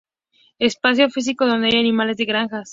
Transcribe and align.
Espacio 0.57 1.11
físico 1.11 1.45
donde 1.45 1.67
hay 1.67 1.79
animales 1.79 2.17
de 2.17 2.25
granjas 2.25 2.69